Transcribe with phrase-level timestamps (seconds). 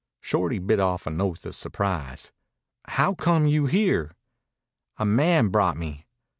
[0.19, 2.31] Shorty bit off an oath of surprise.
[2.87, 4.15] "Howcome you here?"
[4.97, 6.07] "A man brought me."